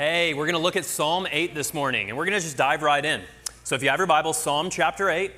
[0.00, 2.56] Hey, we're going to look at Psalm 8 this morning, and we're going to just
[2.56, 3.20] dive right in.
[3.64, 5.30] So if you have your Bible, Psalm chapter 8,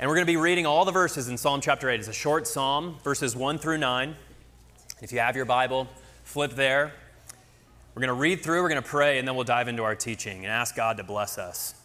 [0.00, 2.00] and we're going to be reading all the verses in Psalm chapter 8.
[2.00, 4.16] It's a short psalm, verses 1 through 9.
[5.02, 5.86] If you have your Bible,
[6.24, 6.92] flip there.
[7.94, 9.94] We're going to read through, we're going to pray, and then we'll dive into our
[9.94, 11.76] teaching and ask God to bless us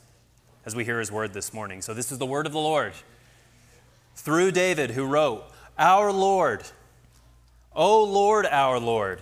[0.66, 1.84] as we hear his word this morning.
[1.84, 2.94] So this is the word of the Lord
[4.16, 5.44] through David, who wrote,
[5.78, 6.64] Our Lord,
[7.76, 9.22] O Lord, our Lord.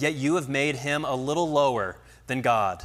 [0.00, 1.96] Yet you have made him a little lower
[2.26, 2.82] than God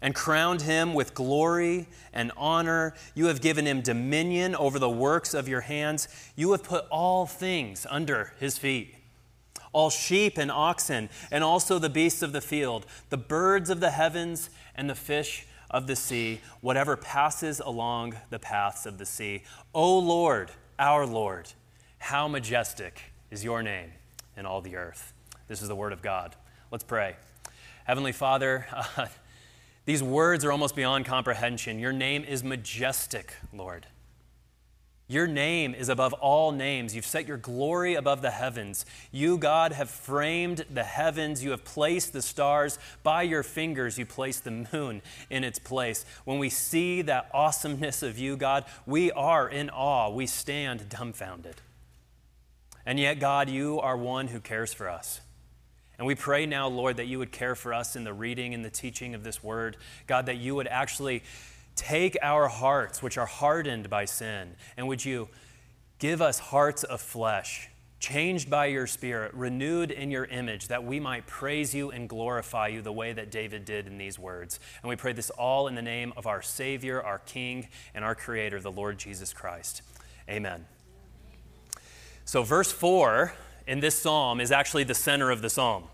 [0.00, 2.94] and crowned him with glory and honor.
[3.14, 6.06] You have given him dominion over the works of your hands.
[6.36, 8.94] You have put all things under his feet
[9.72, 13.90] all sheep and oxen, and also the beasts of the field, the birds of the
[13.90, 19.42] heavens, and the fish of the sea, whatever passes along the paths of the sea.
[19.74, 21.52] O Lord, our Lord,
[21.98, 23.92] how majestic is your name
[24.36, 25.12] in all the earth.
[25.48, 26.36] This is the word of God.
[26.70, 27.16] Let's pray.
[27.84, 29.06] Heavenly Father, uh,
[29.86, 31.78] these words are almost beyond comprehension.
[31.78, 33.86] Your name is majestic, Lord.
[35.10, 36.94] Your name is above all names.
[36.94, 38.84] You've set your glory above the heavens.
[39.10, 41.42] You, God, have framed the heavens.
[41.42, 42.78] You have placed the stars.
[43.02, 46.04] By your fingers, you placed the moon in its place.
[46.26, 50.10] When we see that awesomeness of you, God, we are in awe.
[50.10, 51.62] We stand dumbfounded.
[52.84, 55.22] And yet, God, you are one who cares for us.
[55.98, 58.64] And we pray now, Lord, that you would care for us in the reading and
[58.64, 59.76] the teaching of this word.
[60.06, 61.24] God, that you would actually
[61.74, 65.28] take our hearts, which are hardened by sin, and would you
[65.98, 67.68] give us hearts of flesh,
[68.00, 72.68] changed by your Spirit, renewed in your image, that we might praise you and glorify
[72.68, 74.60] you the way that David did in these words.
[74.82, 78.14] And we pray this all in the name of our Savior, our King, and our
[78.14, 79.82] Creator, the Lord Jesus Christ.
[80.28, 80.66] Amen.
[82.24, 83.32] So, verse 4
[83.68, 85.84] in this psalm is actually the center of the psalm.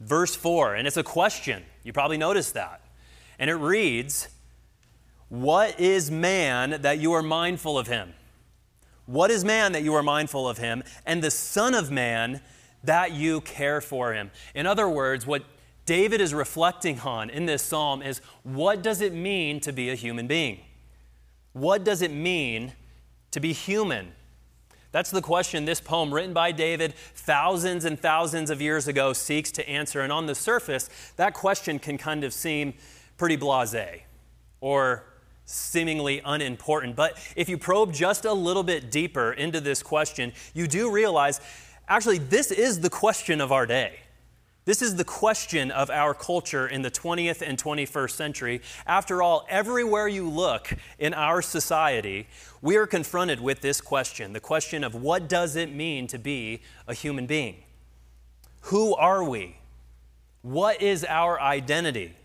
[0.00, 1.62] Verse 4, and it's a question.
[1.84, 2.80] You probably noticed that.
[3.38, 4.28] And it reads,
[5.28, 8.14] What is man that you are mindful of him?
[9.04, 10.82] What is man that you are mindful of him?
[11.04, 12.40] And the Son of Man
[12.82, 14.30] that you care for him.
[14.54, 15.44] In other words, what
[15.84, 19.94] David is reflecting on in this psalm is what does it mean to be a
[19.94, 20.60] human being?
[21.52, 22.72] What does it mean
[23.30, 24.12] to be human?
[24.96, 29.50] That's the question this poem, written by David thousands and thousands of years ago, seeks
[29.50, 30.00] to answer.
[30.00, 32.72] And on the surface, that question can kind of seem
[33.18, 34.00] pretty blase
[34.62, 35.04] or
[35.44, 36.96] seemingly unimportant.
[36.96, 41.42] But if you probe just a little bit deeper into this question, you do realize
[41.88, 43.98] actually, this is the question of our day.
[44.66, 48.60] This is the question of our culture in the 20th and 21st century.
[48.84, 52.26] After all, everywhere you look in our society,
[52.60, 56.62] we are confronted with this question the question of what does it mean to be
[56.88, 57.62] a human being?
[58.62, 59.56] Who are we?
[60.42, 62.16] What is our identity?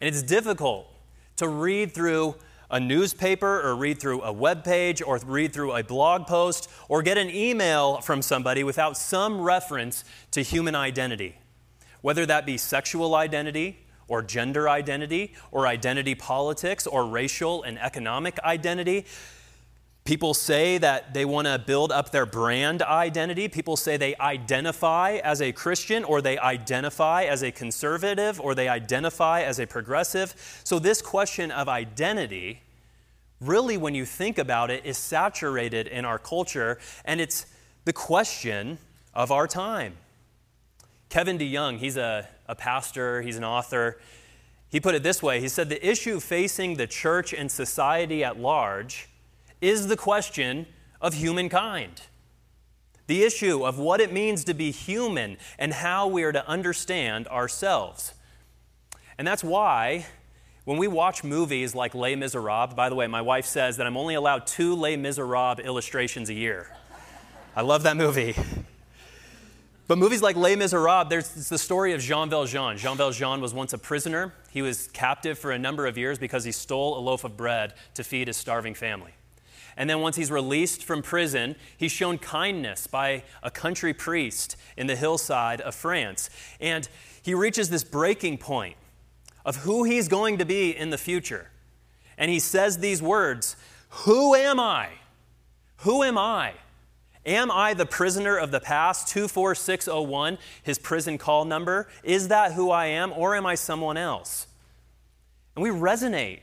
[0.00, 0.88] And it's difficult
[1.36, 2.34] to read through
[2.70, 7.02] a newspaper or read through a web page or read through a blog post or
[7.02, 11.36] get an email from somebody without some reference to human identity,
[12.00, 13.78] whether that be sexual identity
[14.08, 19.04] or gender identity or identity politics or racial and economic identity.
[20.06, 23.48] People say that they want to build up their brand identity.
[23.48, 28.68] People say they identify as a Christian or they identify as a conservative or they
[28.68, 30.60] identify as a progressive.
[30.62, 32.62] So, this question of identity,
[33.40, 37.44] really, when you think about it, is saturated in our culture and it's
[37.84, 38.78] the question
[39.12, 39.94] of our time.
[41.08, 43.98] Kevin DeYoung, he's a, a pastor, he's an author.
[44.68, 48.38] He put it this way He said, The issue facing the church and society at
[48.38, 49.08] large
[49.60, 50.66] is the question
[51.00, 52.02] of humankind.
[53.06, 57.28] The issue of what it means to be human and how we are to understand
[57.28, 58.14] ourselves.
[59.18, 60.06] And that's why
[60.64, 63.96] when we watch movies like Les Miserables, by the way, my wife says that I'm
[63.96, 66.74] only allowed two Les Miserables illustrations a year.
[67.54, 68.34] I love that movie.
[69.88, 72.76] But movies like Les Miserables, there's the story of Jean Valjean.
[72.76, 74.34] Jean Valjean was once a prisoner.
[74.50, 77.74] He was captive for a number of years because he stole a loaf of bread
[77.94, 79.12] to feed his starving family.
[79.76, 84.86] And then once he's released from prison, he's shown kindness by a country priest in
[84.86, 86.30] the hillside of France.
[86.60, 86.88] And
[87.22, 88.76] he reaches this breaking point
[89.44, 91.50] of who he's going to be in the future.
[92.16, 93.56] And he says these words
[93.90, 94.88] Who am I?
[95.78, 96.54] Who am I?
[97.26, 101.88] Am I the prisoner of the past, 24601, his prison call number?
[102.04, 104.46] Is that who I am, or am I someone else?
[105.56, 106.40] And we resonate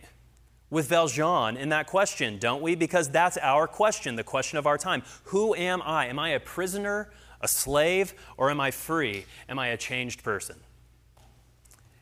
[0.73, 2.73] with Valjean in that question, don't we?
[2.73, 5.03] Because that's our question, the question of our time.
[5.25, 6.07] Who am I?
[6.07, 7.11] Am I a prisoner,
[7.41, 9.25] a slave, or am I free?
[9.47, 10.55] Am I a changed person?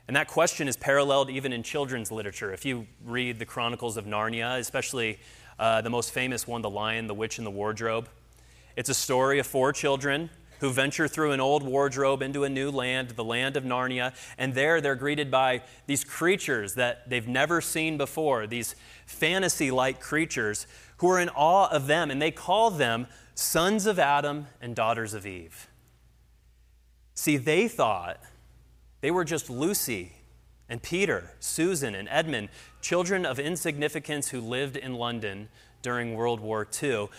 [0.07, 2.53] And that question is paralleled even in children's literature.
[2.53, 5.19] If you read the Chronicles of Narnia, especially
[5.59, 8.07] uh, the most famous one, The Lion, the Witch, and the Wardrobe,
[8.77, 10.29] it's a story of four children
[10.61, 14.53] who venture through an old wardrobe into a new land, the land of Narnia, and
[14.53, 18.75] there they're greeted by these creatures that they've never seen before, these
[19.07, 20.67] fantasy like creatures
[20.97, 25.15] who are in awe of them, and they call them sons of Adam and daughters
[25.15, 25.67] of Eve.
[27.15, 28.21] See, they thought
[29.01, 30.13] they were just Lucy
[30.69, 32.49] and Peter, Susan and Edmund,
[32.81, 35.49] children of insignificance who lived in London
[35.81, 37.09] during World War II.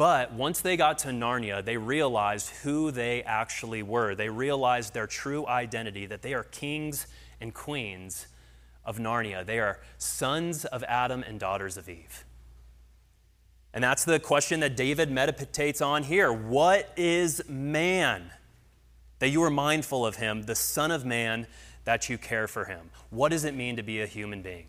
[0.00, 4.14] But once they got to Narnia, they realized who they actually were.
[4.14, 7.06] They realized their true identity that they are kings
[7.38, 8.26] and queens
[8.82, 9.44] of Narnia.
[9.44, 12.24] They are sons of Adam and daughters of Eve.
[13.74, 16.32] And that's the question that David meditates on here.
[16.32, 18.30] What is man?
[19.18, 21.46] That you are mindful of him, the Son of Man,
[21.84, 22.88] that you care for him.
[23.10, 24.68] What does it mean to be a human being?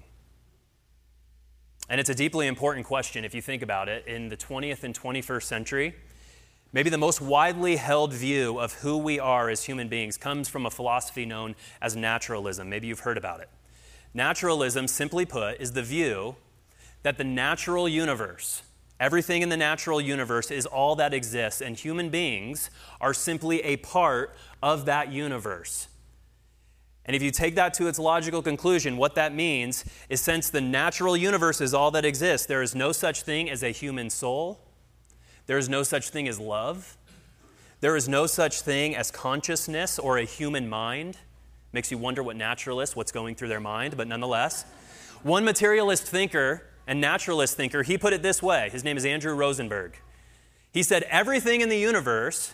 [1.92, 4.08] And it's a deeply important question if you think about it.
[4.08, 5.94] In the 20th and 21st century,
[6.72, 10.66] maybe the most widely held view of who we are as human beings comes from
[10.66, 12.70] a philosophy known as naturalism.
[12.70, 13.50] Maybe you've heard about it.
[14.14, 16.38] Naturalism, simply put, is the view
[17.04, 18.62] that the natural universe,
[18.98, 22.70] everything in the natural universe, is all that exists, and human beings
[23.02, 24.34] are simply a part
[24.64, 25.90] of that universe.
[27.06, 30.62] And if you take that to its logical conclusion, what that means is since the
[30.62, 34.60] natural universe is all that exists, there is no such thing as a human soul,
[35.48, 36.98] there is no such thing as love,
[37.80, 41.18] there is no such thing as consciousness or a human mind.
[41.74, 44.66] Makes you wonder what naturalists, what's going through their mind, but nonetheless.
[45.24, 48.70] One materialist thinker and naturalist thinker, he put it this way.
[48.72, 49.98] His name is Andrew Rosenberg.
[50.72, 52.54] He said, Everything in the universe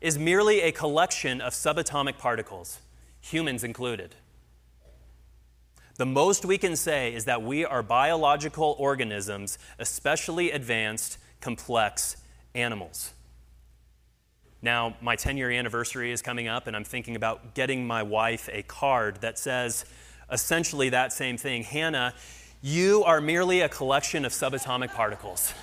[0.00, 2.80] is merely a collection of subatomic particles
[3.24, 4.14] humans included.
[5.96, 12.16] The most we can say is that we are biological organisms, especially advanced, complex
[12.54, 13.12] animals.
[14.60, 18.48] Now, my 10 year anniversary is coming up, and I'm thinking about getting my wife
[18.52, 19.84] a card that says
[20.30, 22.14] essentially that same thing Hannah,
[22.60, 25.54] you are merely a collection of subatomic particles.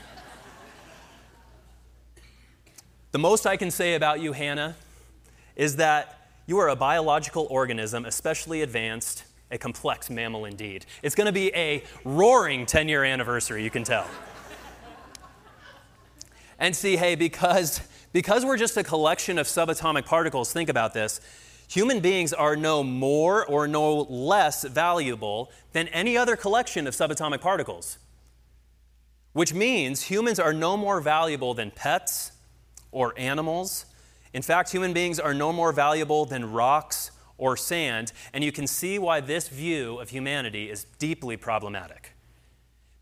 [3.11, 4.75] the most I can say about you, Hannah,
[5.55, 6.20] is that
[6.51, 10.85] you are a biological organism, especially advanced, a complex mammal indeed.
[11.01, 14.05] It's going to be a roaring 10 year anniversary, you can tell.
[16.59, 17.79] and see, hey, because,
[18.11, 21.21] because we're just a collection of subatomic particles, think about this.
[21.69, 27.39] Human beings are no more or no less valuable than any other collection of subatomic
[27.39, 27.97] particles.
[29.31, 32.33] Which means humans are no more valuable than pets
[32.91, 33.85] or animals
[34.33, 38.67] in fact, human beings are no more valuable than rocks or sand, and you can
[38.67, 42.13] see why this view of humanity is deeply problematic.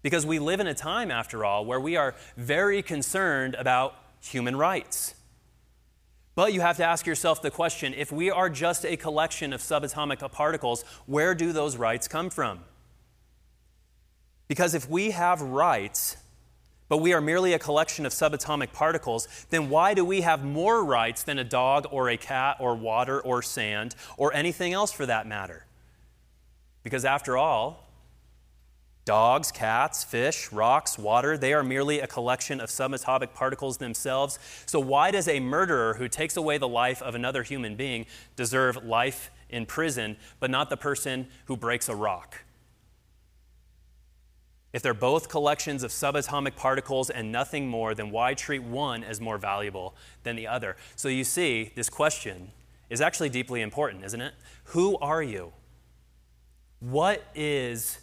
[0.01, 4.56] Because we live in a time, after all, where we are very concerned about human
[4.56, 5.13] rights.
[6.36, 9.60] But you have to ask yourself the question if we are just a collection of
[9.60, 12.62] subatomic particles, where do those rights come from?
[14.48, 16.15] Because if we have rights,
[16.89, 20.84] but we are merely a collection of subatomic particles, then why do we have more
[20.84, 25.05] rights than a dog or a cat or water or sand or anything else for
[25.05, 25.65] that matter?
[26.84, 27.88] Because after all,
[29.05, 34.39] dogs, cats, fish, rocks, water, they are merely a collection of subatomic particles themselves.
[34.65, 38.05] So why does a murderer who takes away the life of another human being
[38.36, 42.43] deserve life in prison, but not the person who breaks a rock?
[44.72, 49.20] If they're both collections of subatomic particles and nothing more, then why treat one as
[49.20, 50.78] more valuable than the other?
[50.96, 52.52] So you see, this question
[52.90, 54.34] is actually deeply important, isn't it?
[54.66, 55.54] Who are you?
[56.80, 58.00] What is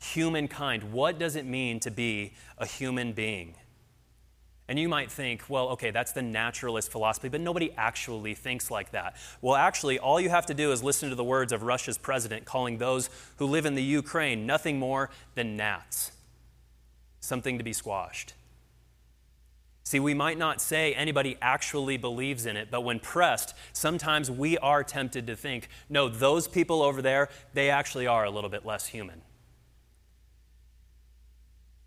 [0.00, 0.92] humankind?
[0.92, 3.54] What does it mean to be a human being?
[4.66, 8.92] And you might think, well, okay, that's the naturalist philosophy, but nobody actually thinks like
[8.92, 9.16] that.
[9.42, 12.46] Well, actually, all you have to do is listen to the words of Russia's president
[12.46, 16.12] calling those who live in the Ukraine nothing more than gnats.
[17.20, 18.34] something to be squashed.
[19.82, 24.56] See, we might not say anybody actually believes in it, but when pressed, sometimes we
[24.58, 28.64] are tempted to think, no, those people over there, they actually are a little bit
[28.64, 29.20] less human.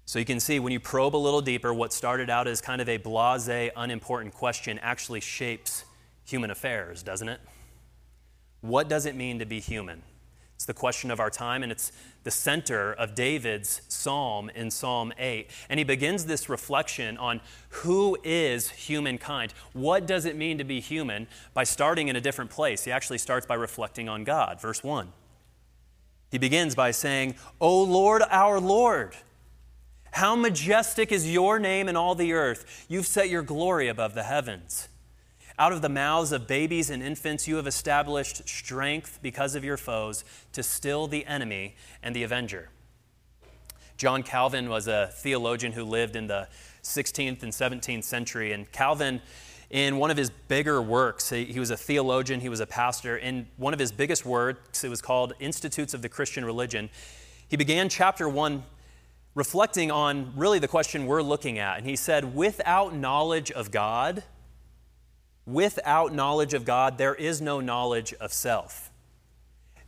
[0.08, 2.80] So you can see when you probe a little deeper, what started out as kind
[2.80, 5.84] of a blase, unimportant question actually shapes
[6.24, 7.42] human affairs, doesn't it?
[8.62, 10.04] What does it mean to be human?
[10.56, 11.92] It's the question of our time, and it's
[12.24, 15.52] the center of David's psalm in Psalm 8.
[15.68, 19.54] And he begins this reflection on who is humankind.
[19.74, 22.86] What does it mean to be human by starting in a different place?
[22.86, 24.62] He actually starts by reflecting on God.
[24.62, 25.12] Verse 1.
[26.32, 29.14] He begins by saying, O Lord, our Lord,
[30.18, 32.86] how majestic is your name in all the earth.
[32.90, 34.90] You've set your glory above the heavens.
[35.60, 39.78] Out of the mouths of babies and infants, you have established strength because of your
[39.78, 42.70] foes to still the enemy and the avenger.
[43.96, 46.48] John Calvin was a theologian who lived in the
[46.82, 48.54] 16th and 17th century.
[48.54, 49.22] And Calvin,
[49.70, 53.18] in one of his bigger works, he was a theologian, he was a pastor.
[53.18, 56.90] In one of his biggest works, it was called Institutes of the Christian Religion.
[57.48, 58.64] He began chapter one
[59.38, 61.78] reflecting on really the question we're looking at.
[61.78, 64.24] And he said, Without knowledge of God,
[65.48, 68.92] Without knowledge of God, there is no knowledge of self.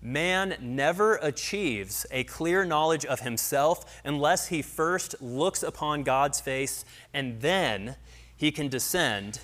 [0.01, 6.85] Man never achieves a clear knowledge of himself unless he first looks upon God's face
[7.13, 7.97] and then
[8.37, 9.41] he can descend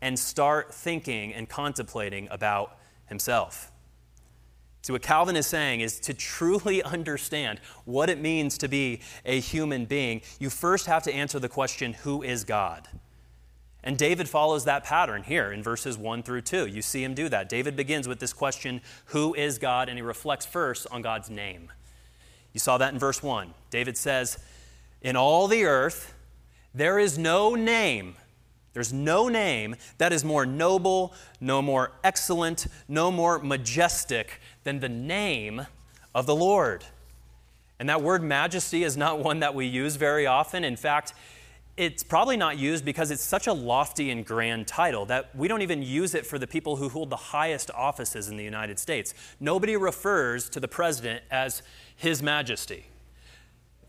[0.00, 3.72] and start thinking and contemplating about himself.
[4.88, 9.38] So, what Calvin is saying is to truly understand what it means to be a
[9.38, 12.88] human being, you first have to answer the question who is God?
[13.84, 16.68] And David follows that pattern here in verses 1 through 2.
[16.68, 17.50] You see him do that.
[17.50, 19.90] David begins with this question, Who is God?
[19.90, 21.70] And he reflects first on God's name.
[22.54, 23.52] You saw that in verse 1.
[23.68, 24.38] David says,
[25.02, 26.14] In all the earth,
[26.72, 28.16] there is no name,
[28.72, 34.88] there's no name that is more noble, no more excellent, no more majestic than the
[34.88, 35.66] name
[36.14, 36.84] of the Lord.
[37.78, 40.62] And that word majesty is not one that we use very often.
[40.62, 41.14] In fact,
[41.78, 45.62] it's probably not used because it's such a lofty and grand title that we don't
[45.62, 49.14] even use it for the people who hold the highest offices in the United States.
[49.40, 51.62] Nobody refers to the president as
[51.96, 52.84] His Majesty.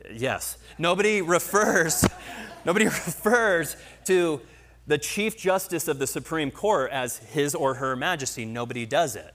[0.09, 0.57] Yes.
[0.77, 2.07] Nobody refers,
[2.65, 4.39] nobody refers to
[4.87, 8.45] the Chief Justice of the Supreme Court as His or Her Majesty.
[8.45, 9.33] Nobody does it.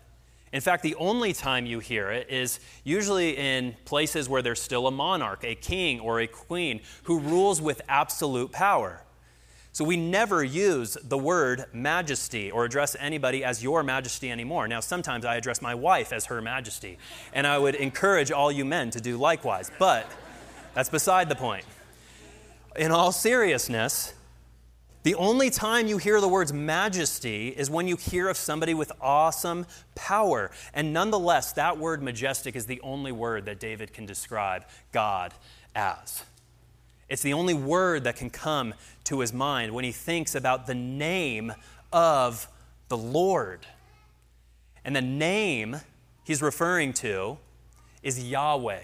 [0.54, 4.86] In fact, the only time you hear it is usually in places where there's still
[4.86, 9.02] a monarch, a king, or a queen who rules with absolute power.
[9.72, 14.68] So we never use the word majesty or address anybody as your majesty anymore.
[14.68, 16.98] Now, sometimes I address my wife as her majesty,
[17.32, 20.08] and I would encourage all you men to do likewise, but
[20.72, 21.64] that's beside the point.
[22.76, 24.14] In all seriousness,
[25.04, 28.90] the only time you hear the words majesty is when you hear of somebody with
[29.02, 30.50] awesome power.
[30.72, 35.34] And nonetheless, that word majestic is the only word that David can describe God
[35.74, 36.24] as.
[37.10, 38.72] It's the only word that can come
[39.04, 41.52] to his mind when he thinks about the name
[41.92, 42.48] of
[42.88, 43.66] the Lord.
[44.86, 45.76] And the name
[46.24, 47.36] he's referring to
[48.02, 48.80] is Yahweh.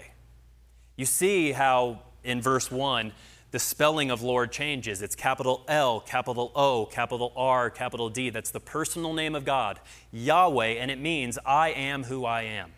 [0.97, 3.11] You see how in verse 1
[3.51, 5.01] the spelling of Lord changes.
[5.01, 8.29] It's capital L, capital O, capital R, capital D.
[8.29, 9.79] That's the personal name of God,
[10.11, 12.71] Yahweh, and it means I am who I am.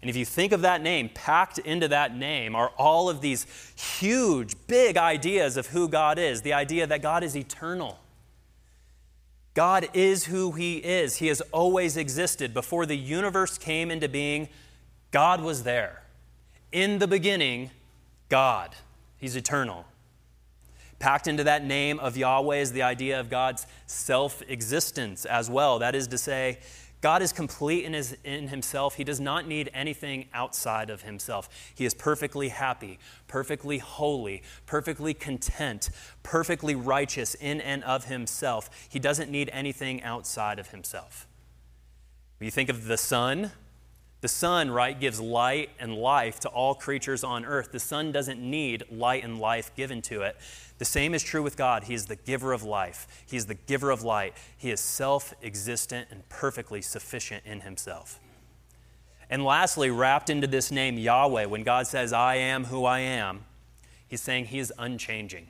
[0.00, 3.46] And if you think of that name, packed into that name are all of these
[3.76, 7.98] huge, big ideas of who God is the idea that God is eternal.
[9.52, 11.16] God is who He is.
[11.16, 12.54] He has always existed.
[12.54, 14.48] Before the universe came into being,
[15.10, 16.02] God was there.
[16.72, 17.70] In the beginning,
[18.28, 18.76] God.
[19.20, 19.84] He's eternal.
[20.98, 25.78] Packed into that name of Yahweh is the idea of God's self existence as well.
[25.78, 26.58] That is to say,
[27.00, 28.96] God is complete in, his, in himself.
[28.96, 31.48] He does not need anything outside of himself.
[31.74, 35.88] He is perfectly happy, perfectly holy, perfectly content,
[36.22, 38.68] perfectly righteous in and of himself.
[38.90, 41.26] He doesn't need anything outside of himself.
[42.38, 43.52] When you think of the sun,
[44.20, 47.72] the sun, right, gives light and life to all creatures on earth.
[47.72, 50.36] The sun doesn't need light and life given to it.
[50.78, 51.84] The same is true with God.
[51.84, 54.34] He is the giver of life, He is the giver of light.
[54.56, 58.20] He is self existent and perfectly sufficient in Himself.
[59.30, 63.44] And lastly, wrapped into this name, Yahweh, when God says, I am who I am,
[64.06, 65.46] He's saying He is unchanging.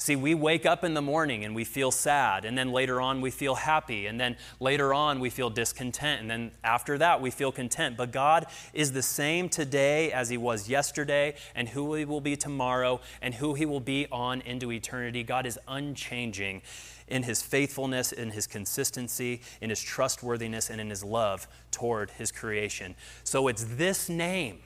[0.00, 3.20] See, we wake up in the morning and we feel sad, and then later on
[3.20, 7.30] we feel happy, and then later on we feel discontent, and then after that we
[7.30, 7.98] feel content.
[7.98, 12.34] But God is the same today as He was yesterday, and who He will be
[12.34, 15.22] tomorrow, and who He will be on into eternity.
[15.22, 16.62] God is unchanging
[17.06, 22.32] in His faithfulness, in His consistency, in His trustworthiness, and in His love toward His
[22.32, 22.94] creation.
[23.22, 24.60] So it's this name,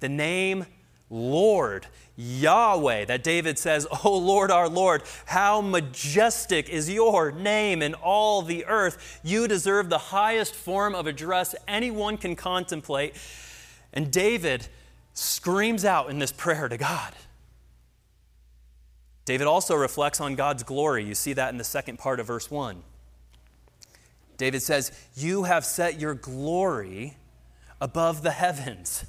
[0.00, 0.66] the name
[1.10, 7.94] Lord, Yahweh, that David says, Oh Lord, our Lord, how majestic is your name in
[7.94, 9.20] all the earth.
[9.22, 13.14] You deserve the highest form of address anyone can contemplate.
[13.92, 14.66] And David
[15.12, 17.14] screams out in this prayer to God.
[19.24, 21.04] David also reflects on God's glory.
[21.04, 22.82] You see that in the second part of verse 1.
[24.36, 27.16] David says, You have set your glory
[27.80, 29.04] above the heavens.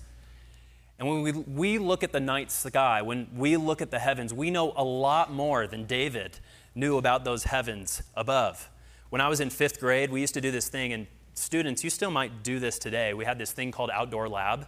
[0.98, 4.34] And when we, we look at the night sky, when we look at the heavens,
[4.34, 6.40] we know a lot more than David
[6.74, 8.70] knew about those heavens above.
[9.10, 11.90] When I was in fifth grade, we used to do this thing, and students, you
[11.90, 13.14] still might do this today.
[13.14, 14.68] We had this thing called Outdoor Lab.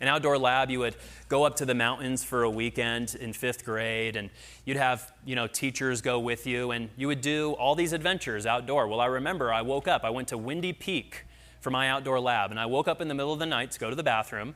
[0.00, 0.96] In Outdoor Lab, you would
[1.28, 4.28] go up to the mountains for a weekend in fifth grade, and
[4.64, 8.44] you'd have you know teachers go with you, and you would do all these adventures
[8.44, 8.86] outdoor.
[8.88, 10.04] Well, I remember I woke up.
[10.04, 11.24] I went to Windy Peak
[11.60, 13.78] for my outdoor lab, and I woke up in the middle of the night to
[13.78, 14.54] go to the bathroom.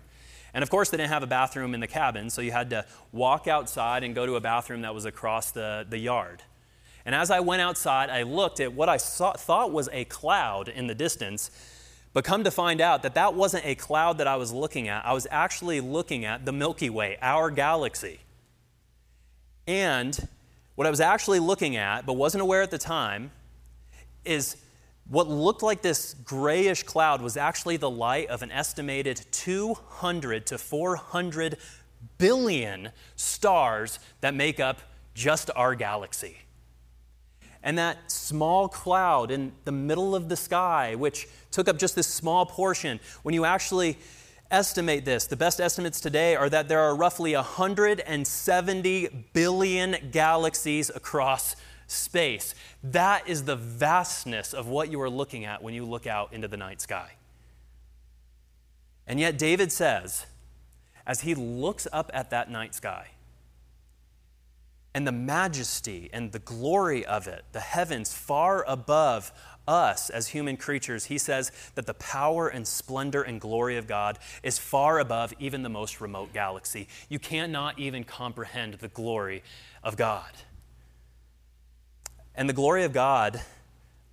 [0.54, 2.86] And of course, they didn't have a bathroom in the cabin, so you had to
[3.12, 6.42] walk outside and go to a bathroom that was across the, the yard.
[7.04, 10.68] And as I went outside, I looked at what I saw, thought was a cloud
[10.68, 11.50] in the distance,
[12.12, 15.06] but come to find out that that wasn't a cloud that I was looking at.
[15.06, 18.20] I was actually looking at the Milky Way, our galaxy.
[19.66, 20.28] And
[20.74, 23.30] what I was actually looking at, but wasn't aware at the time,
[24.24, 24.56] is
[25.08, 30.58] what looked like this grayish cloud was actually the light of an estimated 200 to
[30.58, 31.56] 400
[32.18, 34.80] billion stars that make up
[35.14, 36.38] just our galaxy.
[37.62, 42.06] And that small cloud in the middle of the sky, which took up just this
[42.06, 43.98] small portion, when you actually
[44.50, 51.56] estimate this, the best estimates today are that there are roughly 170 billion galaxies across
[51.88, 52.54] space.
[52.84, 56.46] That is the vastness of what you are looking at when you look out into
[56.46, 57.12] the night sky.
[59.06, 60.26] And yet, David says,
[61.06, 63.08] as he looks up at that night sky,
[64.94, 69.32] and the majesty and the glory of it, the heavens far above
[69.66, 74.18] us as human creatures, he says that the power and splendor and glory of God
[74.42, 76.88] is far above even the most remote galaxy.
[77.08, 79.42] You cannot even comprehend the glory
[79.82, 80.30] of God.
[82.38, 83.42] And the glory of God,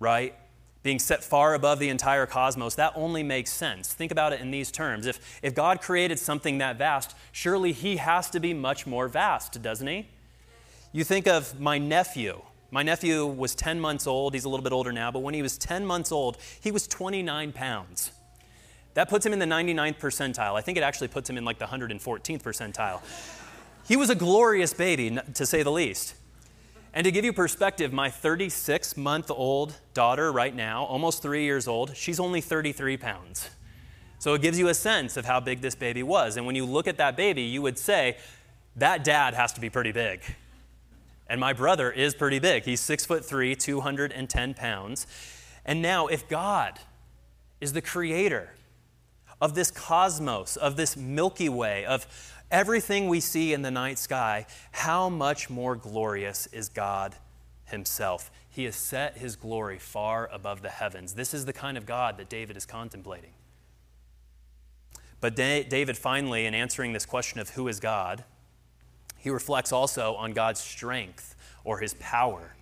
[0.00, 0.34] right,
[0.82, 3.94] being set far above the entire cosmos, that only makes sense.
[3.94, 5.06] Think about it in these terms.
[5.06, 9.62] If, if God created something that vast, surely he has to be much more vast,
[9.62, 10.08] doesn't he?
[10.90, 12.42] You think of my nephew.
[12.72, 14.34] My nephew was 10 months old.
[14.34, 16.88] He's a little bit older now, but when he was 10 months old, he was
[16.88, 18.10] 29 pounds.
[18.94, 20.54] That puts him in the 99th percentile.
[20.54, 23.02] I think it actually puts him in like the 114th percentile.
[23.86, 26.16] He was a glorious baby, to say the least.
[26.96, 31.68] And to give you perspective, my 36 month old daughter, right now, almost three years
[31.68, 33.50] old, she's only 33 pounds.
[34.18, 36.38] So it gives you a sense of how big this baby was.
[36.38, 38.16] And when you look at that baby, you would say,
[38.76, 40.22] that dad has to be pretty big.
[41.28, 42.64] And my brother is pretty big.
[42.64, 45.06] He's six foot three, 210 pounds.
[45.66, 46.80] And now, if God
[47.60, 48.54] is the creator
[49.38, 52.06] of this cosmos, of this Milky Way, of
[52.50, 57.14] everything we see in the night sky, how much more glorious is God
[57.64, 58.30] Himself?
[58.48, 61.14] He has set His glory far above the heavens.
[61.14, 63.32] This is the kind of God that David is contemplating.
[65.20, 68.24] But David finally, in answering this question of who is God,
[69.18, 72.54] he reflects also on God's strength or his power.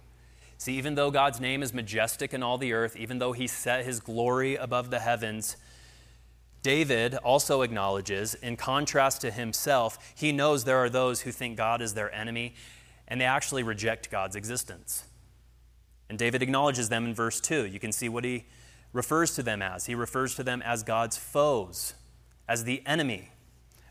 [0.56, 3.84] See, even though God's name is majestic in all the earth, even though he set
[3.84, 5.56] his glory above the heavens,
[6.64, 11.82] David also acknowledges, in contrast to himself, he knows there are those who think God
[11.82, 12.54] is their enemy
[13.06, 15.04] and they actually reject God's existence.
[16.08, 17.66] And David acknowledges them in verse 2.
[17.66, 18.46] You can see what he
[18.94, 19.84] refers to them as.
[19.84, 21.92] He refers to them as God's foes,
[22.48, 23.28] as the enemy,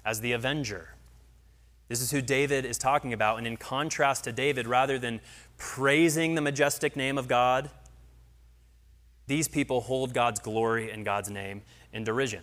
[0.04, 0.96] as the avenger.
[1.90, 3.38] This is who David is talking about.
[3.38, 5.22] And in contrast to David, rather than
[5.60, 7.70] praising the majestic name of God,
[9.28, 12.42] these people hold God's glory and God's name in derision.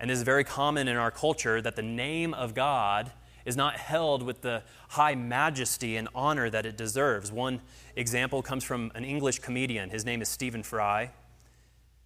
[0.00, 3.12] And it is very common in our culture that the name of God
[3.44, 7.30] is not held with the high majesty and honor that it deserves.
[7.30, 7.60] One
[7.94, 9.90] example comes from an English comedian.
[9.90, 11.10] His name is Stephen Fry.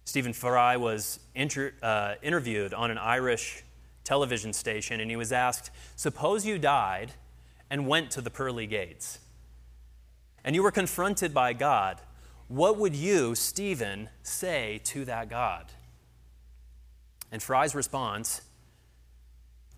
[0.05, 3.63] Stephen Fry was inter, uh, interviewed on an Irish
[4.03, 7.11] television station, and he was asked, Suppose you died
[7.69, 9.19] and went to the pearly gates,
[10.43, 12.01] and you were confronted by God,
[12.47, 15.65] what would you, Stephen, say to that God?
[17.31, 18.41] And Fry's response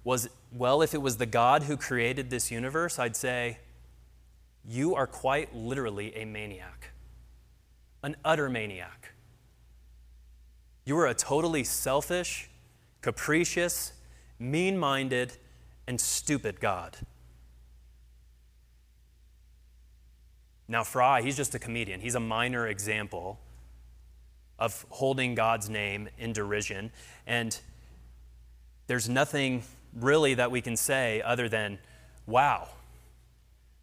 [0.04, 3.60] was, Well, if it was the God who created this universe, I'd say,
[4.66, 6.92] You are quite literally a maniac,
[8.04, 9.14] an utter maniac.
[10.86, 12.50] You are a totally selfish,
[13.02, 13.94] capricious,
[14.40, 15.34] mean minded,
[15.88, 16.98] and stupid God.
[20.68, 22.00] Now, Fry, he's just a comedian.
[22.00, 23.40] He's a minor example
[24.62, 26.92] of holding God's name in derision.
[27.26, 27.60] And
[28.86, 31.80] there's nothing really that we can say other than,
[32.28, 32.70] wow.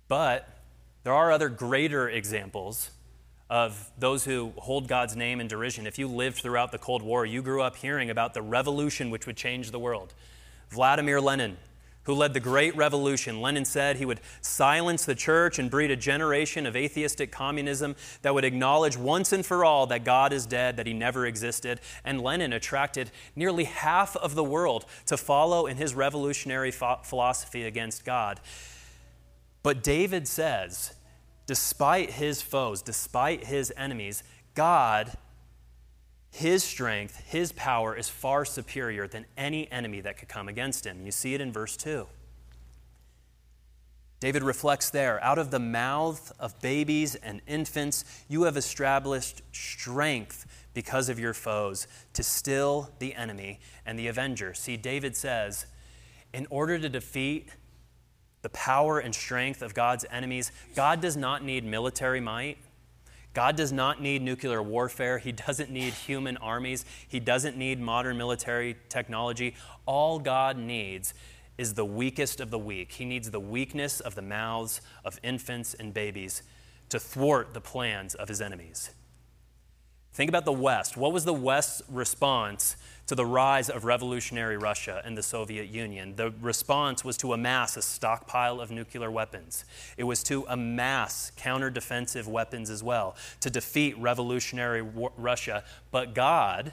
[0.06, 0.48] But
[1.02, 2.92] there are other greater examples
[3.50, 5.84] of those who hold God's name in derision.
[5.84, 9.26] If you lived throughout the Cold War, you grew up hearing about the revolution which
[9.26, 10.14] would change the world.
[10.70, 11.56] Vladimir Lenin,
[12.08, 15.96] who led the Great Revolution, Lenin said he would silence the church and breed a
[15.96, 20.78] generation of atheistic communism that would acknowledge once and for all that God is dead,
[20.78, 21.82] that he never existed.
[22.06, 28.06] And Lenin attracted nearly half of the world to follow in his revolutionary philosophy against
[28.06, 28.40] God.
[29.62, 30.94] But David says
[31.44, 34.22] despite his foes, despite his enemies,
[34.54, 35.12] God,
[36.30, 41.04] his strength, his power is far superior than any enemy that could come against him.
[41.04, 42.06] You see it in verse 2.
[44.20, 50.44] David reflects there out of the mouth of babies and infants, you have established strength
[50.74, 54.54] because of your foes to still the enemy and the avenger.
[54.54, 55.66] See, David says,
[56.32, 57.48] in order to defeat
[58.42, 60.52] the power and strength of God's enemies.
[60.74, 62.58] God does not need military might.
[63.34, 65.18] God does not need nuclear warfare.
[65.18, 66.84] He doesn't need human armies.
[67.06, 69.54] He doesn't need modern military technology.
[69.86, 71.14] All God needs
[71.56, 72.92] is the weakest of the weak.
[72.92, 76.42] He needs the weakness of the mouths of infants and babies
[76.88, 78.90] to thwart the plans of his enemies.
[80.12, 80.96] Think about the West.
[80.96, 86.16] What was the West's response to the rise of revolutionary Russia and the Soviet Union?
[86.16, 89.64] The response was to amass a stockpile of nuclear weapons.
[89.96, 95.62] It was to amass counter defensive weapons as well to defeat revolutionary Russia.
[95.90, 96.72] But God,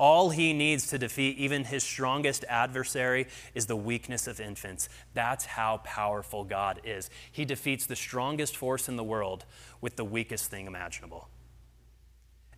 [0.00, 4.88] all he needs to defeat even his strongest adversary is the weakness of infants.
[5.12, 7.10] That's how powerful God is.
[7.30, 9.44] He defeats the strongest force in the world
[9.82, 11.28] with the weakest thing imaginable.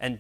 [0.02, 0.18] And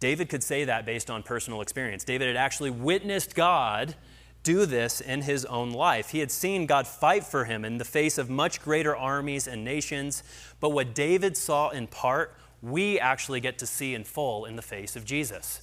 [0.00, 2.04] David could say that based on personal experience.
[2.04, 3.96] David had actually witnessed God
[4.44, 6.10] do this in his own life.
[6.10, 9.64] He had seen God fight for him in the face of much greater armies and
[9.64, 10.22] nations.
[10.60, 14.62] But what David saw in part, we actually get to see in full in the
[14.62, 15.62] face of Jesus.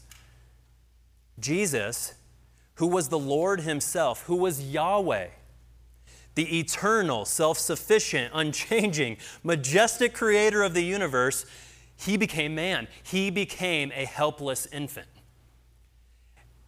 [1.39, 2.13] Jesus,
[2.75, 5.28] who was the Lord himself, who was Yahweh,
[6.36, 11.45] the eternal, self sufficient, unchanging, majestic creator of the universe,
[11.98, 12.88] he became man.
[13.04, 15.08] He became a helpless infant.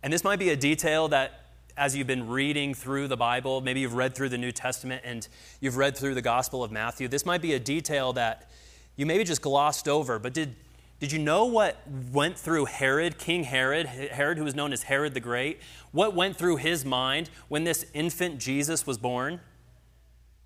[0.03, 1.41] And this might be a detail that,
[1.75, 5.27] as you've been reading through the Bible, maybe you've read through the New Testament and
[5.59, 8.49] you've read through the Gospel of Matthew, this might be a detail that
[8.95, 10.17] you maybe just glossed over.
[10.17, 10.55] But did,
[10.99, 11.77] did you know what
[12.11, 15.59] went through Herod, King Herod, Herod, who was known as Herod the Great?
[15.91, 19.39] What went through his mind when this infant Jesus was born?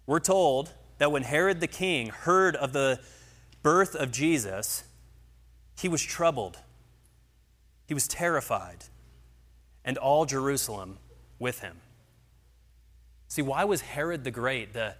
[0.05, 2.99] We're told that when Herod the king heard of the
[3.63, 4.83] birth of Jesus,
[5.79, 6.59] he was troubled,
[7.87, 8.85] he was terrified,
[9.83, 10.97] and all Jerusalem
[11.39, 11.77] with him.
[13.27, 14.95] See, why was Herod the Great, the,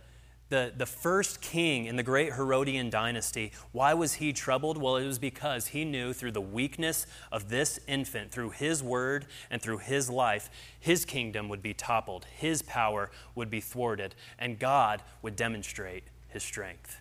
[0.50, 4.78] the, the first king in the great Herodian dynasty, why was he troubled?
[4.78, 9.26] Well, it was because he knew through the weakness of this infant, through his word
[9.50, 14.60] and through his life, his kingdom would be toppled, his power would be thwarted, and
[14.60, 17.01] God would demonstrate his strength.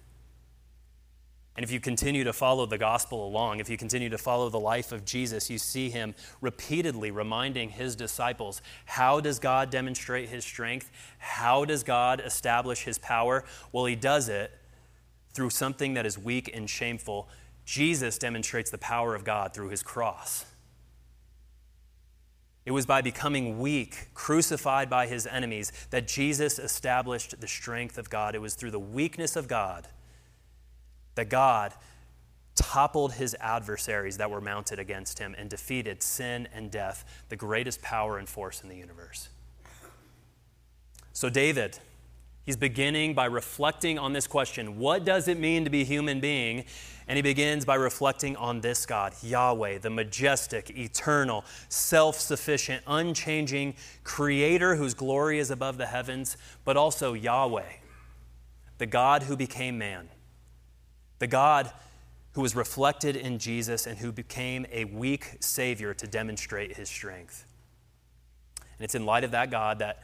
[1.57, 4.61] And if you continue to follow the gospel along, if you continue to follow the
[4.61, 10.45] life of Jesus, you see him repeatedly reminding his disciples how does God demonstrate his
[10.45, 10.91] strength?
[11.19, 13.45] How does God establish his power?
[13.73, 14.53] Well, he does it
[15.33, 17.29] through something that is weak and shameful.
[17.65, 20.47] Jesus demonstrates the power of God through his cross.
[22.65, 28.09] It was by becoming weak, crucified by his enemies, that Jesus established the strength of
[28.09, 28.35] God.
[28.35, 29.89] It was through the weakness of God
[31.15, 31.73] that God
[32.55, 37.81] toppled his adversaries that were mounted against him and defeated sin and death, the greatest
[37.81, 39.29] power and force in the universe.
[41.13, 41.79] So, David,
[42.51, 46.19] He's beginning by reflecting on this question what does it mean to be a human
[46.19, 46.65] being?
[47.07, 53.75] And he begins by reflecting on this God, Yahweh, the majestic, eternal, self sufficient, unchanging
[54.05, 57.73] creator whose glory is above the heavens, but also Yahweh,
[58.79, 60.09] the God who became man,
[61.21, 61.71] the God
[62.33, 67.45] who was reflected in Jesus and who became a weak Savior to demonstrate his strength.
[68.61, 70.03] And it's in light of that God that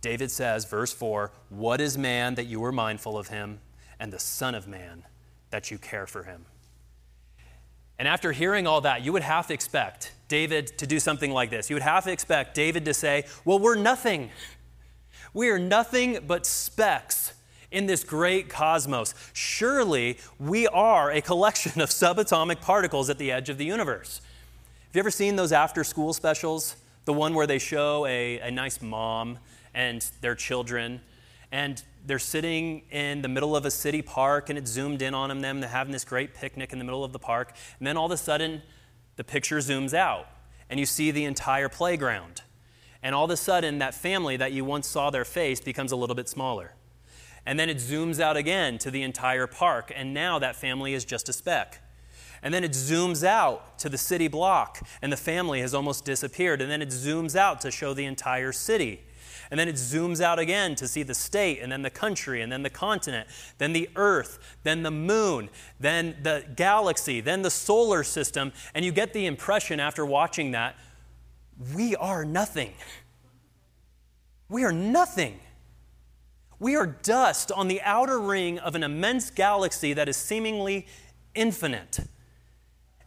[0.00, 3.60] David says, verse 4 What is man that you are mindful of him,
[3.98, 5.04] and the Son of Man
[5.50, 6.46] that you care for him?
[7.98, 11.50] And after hearing all that, you would have to expect David to do something like
[11.50, 11.68] this.
[11.68, 14.30] You would have to expect David to say, Well, we're nothing.
[15.32, 17.32] We are nothing but specks
[17.70, 19.14] in this great cosmos.
[19.32, 24.20] Surely we are a collection of subatomic particles at the edge of the universe.
[24.86, 26.76] Have you ever seen those after school specials?
[27.04, 29.38] The one where they show a, a nice mom
[29.74, 31.00] and their children,
[31.52, 35.38] and they're sitting in the middle of a city park, and it's zoomed in on
[35.40, 35.60] them.
[35.60, 38.12] They're having this great picnic in the middle of the park, and then all of
[38.12, 38.62] a sudden,
[39.16, 40.26] the picture zooms out,
[40.70, 42.42] and you see the entire playground.
[43.02, 45.96] And all of a sudden, that family that you once saw their face becomes a
[45.96, 46.72] little bit smaller.
[47.48, 51.06] And then it zooms out again to the entire park, and now that family is
[51.06, 51.80] just a speck.
[52.42, 56.60] And then it zooms out to the city block, and the family has almost disappeared.
[56.60, 59.00] And then it zooms out to show the entire city.
[59.50, 62.52] And then it zooms out again to see the state, and then the country, and
[62.52, 65.48] then the continent, then the earth, then the moon,
[65.80, 68.52] then the galaxy, then the solar system.
[68.74, 70.76] And you get the impression after watching that
[71.74, 72.74] we are nothing.
[74.50, 75.40] We are nothing.
[76.58, 80.86] We are dust on the outer ring of an immense galaxy that is seemingly
[81.34, 82.00] infinite.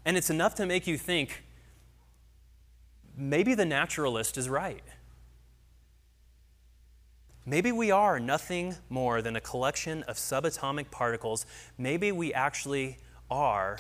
[0.06, 1.44] And it's enough to make you think
[3.18, 4.84] maybe the naturalist is right.
[7.46, 11.46] Maybe we are nothing more than a collection of subatomic particles.
[11.78, 12.98] Maybe we actually
[13.30, 13.80] are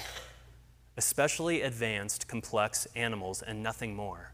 [0.97, 4.30] especially advanced, complex animals and nothing more.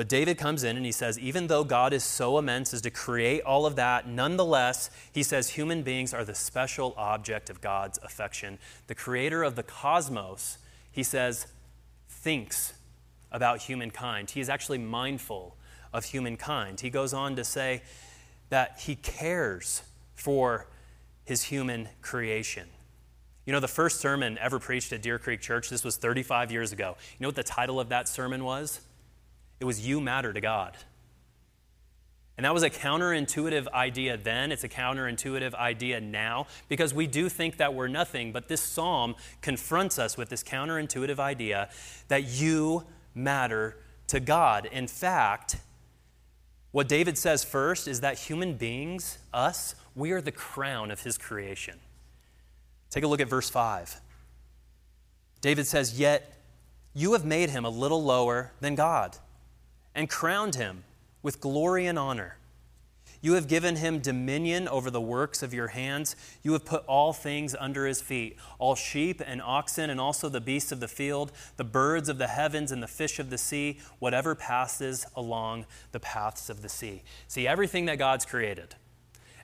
[0.00, 2.90] But David comes in and he says, even though God is so immense as to
[2.90, 7.98] create all of that, nonetheless, he says human beings are the special object of God's
[8.02, 8.58] affection.
[8.86, 10.56] The creator of the cosmos,
[10.90, 11.48] he says,
[12.08, 12.72] thinks
[13.30, 14.30] about humankind.
[14.30, 15.58] He is actually mindful
[15.92, 16.80] of humankind.
[16.80, 17.82] He goes on to say
[18.48, 19.82] that he cares
[20.14, 20.66] for
[21.26, 22.68] his human creation.
[23.44, 26.72] You know, the first sermon ever preached at Deer Creek Church, this was 35 years
[26.72, 26.96] ago.
[27.18, 28.80] You know what the title of that sermon was?
[29.60, 30.76] It was you matter to God.
[32.40, 34.50] And that was a counterintuitive idea then.
[34.50, 38.32] It's a counterintuitive idea now because we do think that we're nothing.
[38.32, 41.68] But this psalm confronts us with this counterintuitive idea
[42.08, 44.66] that you matter to God.
[44.72, 45.56] In fact,
[46.72, 51.18] what David says first is that human beings, us, we are the crown of his
[51.18, 51.78] creation.
[52.88, 54.00] Take a look at verse 5.
[55.42, 56.32] David says, Yet
[56.94, 59.18] you have made him a little lower than God
[59.94, 60.84] and crowned him
[61.22, 62.36] with glory and honor.
[63.22, 66.16] You have given him dominion over the works of your hands.
[66.42, 70.40] You have put all things under his feet all sheep and oxen, and also the
[70.40, 73.78] beasts of the field, the birds of the heavens, and the fish of the sea,
[73.98, 77.02] whatever passes along the paths of the sea.
[77.28, 78.74] See, everything that God's created,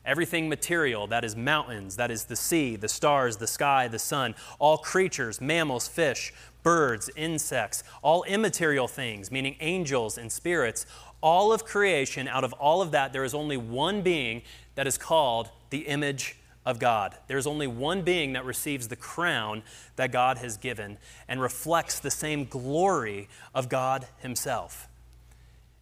[0.06, 4.34] everything material, that is mountains, that is the sea, the stars, the sky, the sun,
[4.58, 6.32] all creatures, mammals, fish,
[6.66, 10.84] birds, insects, all immaterial things, meaning angels and spirits,
[11.20, 14.42] all of creation, out of all of that, there is only one being
[14.74, 17.14] that is called the image of God.
[17.28, 19.62] There's only one being that receives the crown
[19.94, 20.98] that God has given
[21.28, 24.88] and reflects the same glory of God Himself.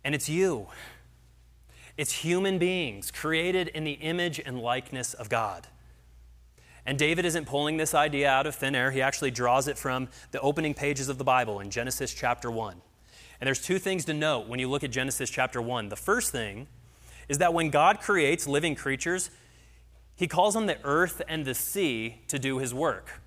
[0.05, 0.66] And it's you.
[1.97, 5.66] It's human beings created in the image and likeness of God.
[6.87, 8.90] And David isn't pulling this idea out of thin air.
[8.90, 12.83] He actually draws it from the opening pages of the Bible in Genesis chapter 1.
[13.40, 15.88] And there's two things to note when you look at Genesis chapter 1.
[15.88, 16.66] The first thing
[17.29, 19.31] is that when God creates living creatures,
[20.14, 23.20] he calls on the earth and the sea to do his work.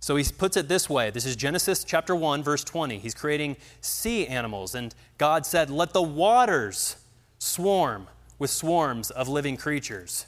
[0.00, 1.10] So he puts it this way.
[1.10, 2.98] This is Genesis chapter 1 verse 20.
[2.98, 6.96] He's creating sea animals and God said, "Let the waters
[7.40, 8.06] swarm
[8.38, 10.26] with swarms of living creatures."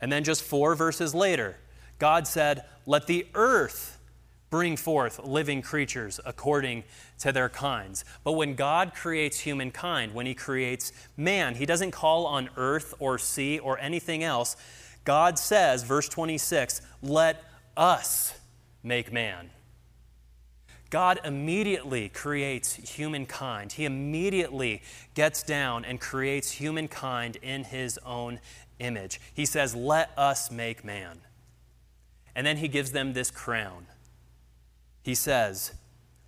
[0.00, 1.56] And then just 4 verses later,
[2.02, 3.96] God said, Let the earth
[4.50, 6.82] bring forth living creatures according
[7.20, 8.04] to their kinds.
[8.24, 13.18] But when God creates humankind, when He creates man, He doesn't call on earth or
[13.18, 14.56] sea or anything else.
[15.04, 17.44] God says, verse 26, let
[17.76, 18.34] us
[18.82, 19.50] make man.
[20.90, 23.74] God immediately creates humankind.
[23.74, 24.82] He immediately
[25.14, 28.40] gets down and creates humankind in his own
[28.80, 29.20] image.
[29.32, 31.20] He says, Let us make man.
[32.34, 33.86] And then he gives them this crown.
[35.02, 35.72] He says,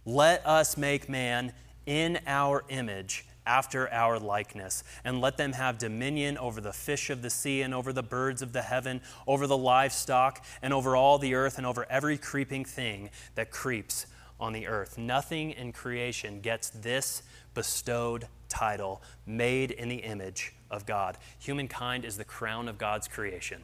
[0.04, 1.52] Let us make man
[1.86, 7.22] in our image after our likeness, and let them have dominion over the fish of
[7.22, 11.18] the sea, and over the birds of the heaven, over the livestock, and over all
[11.18, 14.06] the earth, and over every creeping thing that creeps
[14.40, 14.96] on the earth.
[14.98, 17.22] Nothing in creation gets this
[17.54, 21.18] bestowed title, made in the image of God.
[21.38, 23.62] Humankind is the crown of God's creation.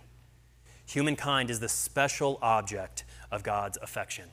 [0.90, 4.26] Humankind is the special object of God's affection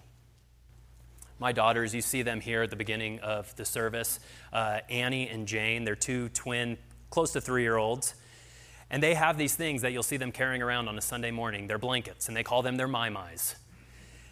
[1.39, 4.19] my daughters, you see them here at the beginning of the service
[4.51, 5.83] uh, Annie and Jane.
[5.83, 6.77] They're two twin,
[7.09, 8.15] close to three year olds.
[8.89, 11.67] And they have these things that you'll see them carrying around on a Sunday morning.
[11.67, 13.55] They're blankets, and they call them their my-mais.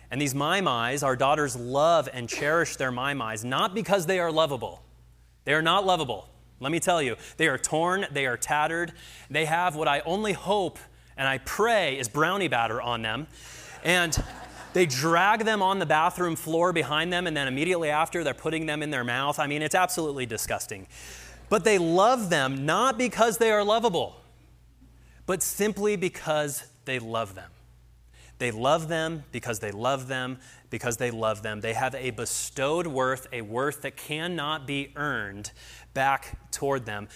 [0.09, 4.81] And these my-mais, our daughters love and cherish their my-mais, not because they are lovable.
[5.43, 6.29] They are not lovable.
[6.61, 8.93] Let me tell you, they are torn, they are tattered.
[9.29, 10.79] They have what I only hope
[11.17, 13.27] and I pray is brownie batter on them.
[13.83, 14.21] And
[14.73, 18.65] they drag them on the bathroom floor behind them, and then immediately after, they're putting
[18.65, 19.39] them in their mouth.
[19.39, 20.87] I mean, it's absolutely disgusting.
[21.49, 24.19] But they love them not because they are lovable,
[25.25, 27.51] but simply because they love them.
[28.37, 31.61] They love them because they love them because they love them.
[31.61, 35.51] They have a bestowed worth, a worth that cannot be earned
[35.93, 37.07] back toward them.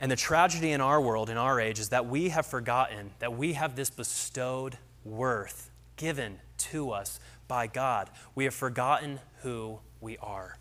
[0.00, 3.36] And the tragedy in our world, in our age, is that we have forgotten that
[3.36, 8.08] we have this bestowed worth given to us by God.
[8.34, 10.56] We have forgotten who we are.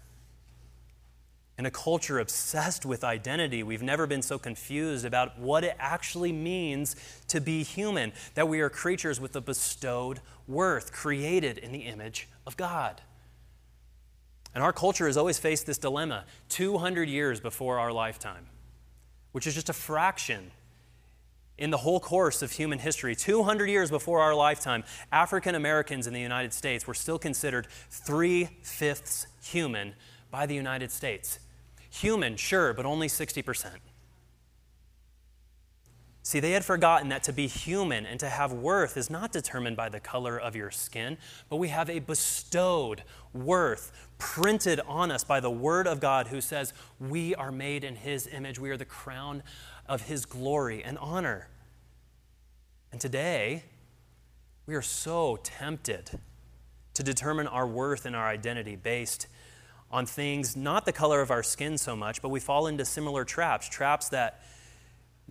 [1.58, 6.32] In a culture obsessed with identity, we've never been so confused about what it actually
[6.32, 6.96] means
[7.28, 12.30] to be human, that we are creatures with a bestowed worth, created in the image
[12.48, 13.02] of God.
[14.56, 18.46] And our culture has always faced this dilemma 200 years before our lifetime,
[19.32, 20.52] which is just a fraction
[21.60, 26.14] in the whole course of human history, 200 years before our lifetime, African Americans in
[26.14, 29.94] the United States were still considered three fifths human
[30.32, 31.40] by the United States.
[31.90, 33.72] Human, sure, but only 60%.
[36.24, 39.76] See, they had forgotten that to be human and to have worth is not determined
[39.76, 41.18] by the color of your skin,
[41.50, 46.42] but we have a bestowed worth printed on us by the Word of God who
[46.42, 48.60] says we are made in His image.
[48.60, 49.42] We are the crown
[49.88, 51.48] of His glory and honor.
[52.92, 53.64] And today,
[54.68, 56.20] we are so tempted
[56.94, 59.28] to determine our worth and our identity based
[59.92, 63.26] on things, not the color of our skin so much, but we fall into similar
[63.26, 64.44] traps, traps that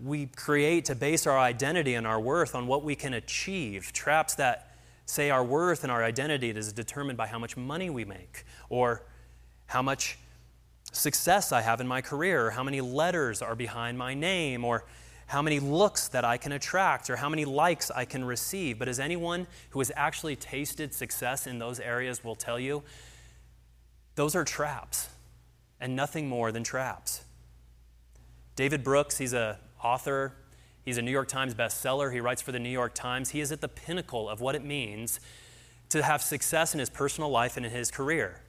[0.03, 4.35] we create to base our identity and our worth on what we can achieve, traps
[4.37, 4.68] that
[5.09, 9.03] say our worth and our identity is determined by how much money we make, or
[9.66, 10.18] how much
[10.92, 14.85] success I have in my career, or how many letters are behind my name, or
[15.27, 18.79] how many looks that I can attract, or how many likes I can receive.
[18.79, 22.83] But as anyone who has actually tasted success in those areas will tell you,
[24.14, 25.09] those are traps
[25.81, 27.23] and nothing more than traps.
[28.57, 30.35] David Brooks, he's a author,
[30.88, 33.31] he's a New York Times bestseller, he writes for the New York Times.
[33.31, 35.20] He is at the pinnacle of what it means
[35.90, 38.40] to have success in his personal life and in his career.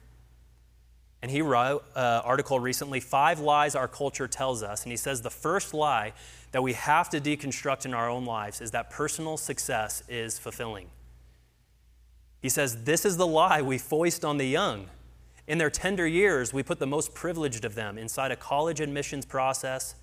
[1.20, 4.84] And he wrote an article recently, Five Lies Our Culture Tells Us.
[4.84, 6.14] And he says the first lie
[6.52, 10.88] that we have to deconstruct in our own lives is that personal success is fulfilling.
[12.40, 14.86] He says, This is the lie we foist on the young.
[15.46, 19.26] In their tender years, we put the most privileged of them inside a college admissions
[19.26, 19.94] process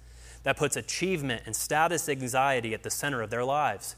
[0.48, 3.98] that puts achievement and status anxiety at the center of their lives.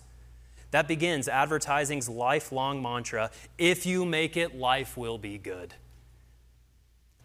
[0.71, 5.75] That begins advertising's lifelong mantra if you make it, life will be good.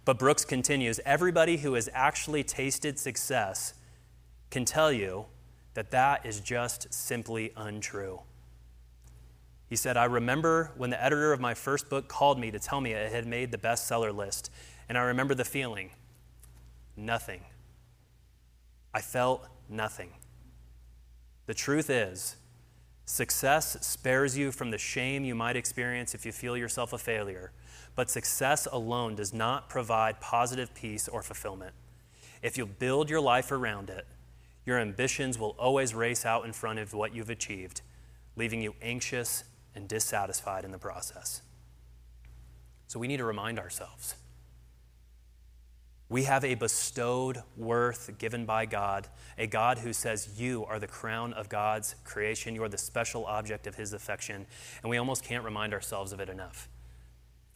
[0.05, 3.73] But Brooks continues everybody who has actually tasted success
[4.51, 5.25] can tell you
[5.73, 8.21] that that is just simply untrue.
[9.71, 12.83] He said, I remember when the editor of my first book called me to tell
[12.83, 14.51] me it had made the bestseller list,
[14.87, 15.93] and I remember the feeling
[16.95, 17.41] nothing.
[18.95, 20.13] I felt nothing.
[21.45, 22.37] The truth is,
[23.05, 27.53] success spares you from the shame you might experience if you feel yourself a failure
[27.95, 31.75] but success alone does not provide positive peace or fulfillment.
[32.43, 34.07] If you build your life around it,
[34.67, 37.83] your ambitions will always race out in front of what you've achieved,
[38.37, 41.43] leaving you anxious and dissatisfied in the process.
[42.87, 44.17] So we need to remind ourselves
[46.09, 50.87] we have a bestowed worth given by God, a God who says, You are the
[50.87, 52.55] crown of God's creation.
[52.55, 54.46] You are the special object of His affection.
[54.83, 56.69] And we almost can't remind ourselves of it enough.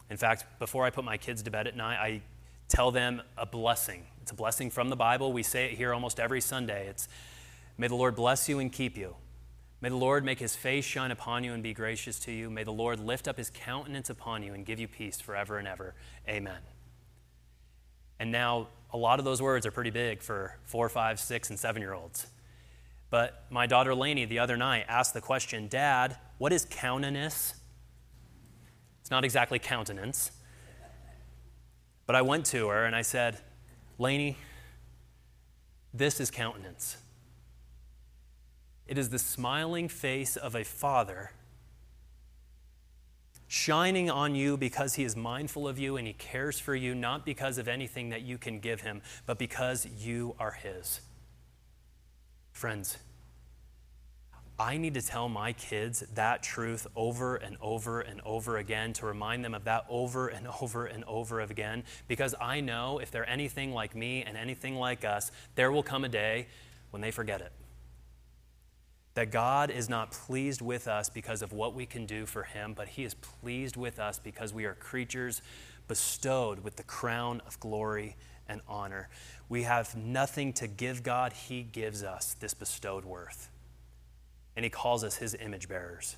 [0.09, 2.21] In fact, before I put my kids to bed at night, I
[2.67, 4.03] tell them a blessing.
[4.23, 5.31] It's a blessing from the Bible.
[5.31, 6.87] We say it here almost every Sunday.
[6.87, 7.07] It's,
[7.77, 9.15] May the Lord bless you and keep you.
[9.81, 12.49] May the Lord make his face shine upon you and be gracious to you.
[12.49, 15.67] May the Lord lift up his countenance upon you and give you peace forever and
[15.67, 15.93] ever.
[16.27, 16.59] Amen.
[18.19, 21.59] And now, a lot of those words are pretty big for four, five, six, and
[21.59, 22.27] seven year olds.
[23.09, 27.55] But my daughter Lainey the other night asked the question Dad, what is countenance?
[29.01, 30.31] It's not exactly countenance.
[32.05, 33.37] But I went to her and I said,
[33.97, 34.37] Lainey,
[35.93, 36.97] this is countenance.
[38.87, 41.31] It is the smiling face of a father
[43.59, 47.25] shining on you because he is mindful of you and he cares for you, not
[47.25, 51.01] because of anything that you can give him, but because you are his.
[52.53, 52.97] Friends,
[54.57, 59.05] I need to tell my kids that truth over and over and over again to
[59.05, 63.29] remind them of that over and over and over again because I know if they're
[63.29, 66.47] anything like me and anything like us, there will come a day
[66.91, 67.51] when they forget it.
[69.15, 72.73] That God is not pleased with us because of what we can do for Him,
[72.73, 75.41] but He is pleased with us because we are creatures
[75.87, 78.15] bestowed with the crown of glory
[78.47, 79.09] and honor.
[79.49, 83.49] We have nothing to give God, He gives us this bestowed worth.
[84.55, 86.15] And He calls us His image bearers.